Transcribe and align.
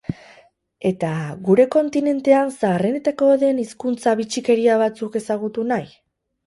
Eta 0.91 1.11
gure 1.49 1.65
kontinentean 1.75 2.51
zaharrenetakoa 2.57 3.39
den 3.45 3.63
hizkuntzaren 3.67 4.23
bitxikeria 4.25 4.81
batzuk 4.85 5.21
ezagutu 5.25 5.73
nahi? 5.77 5.93